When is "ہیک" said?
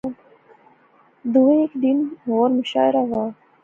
2.09-2.19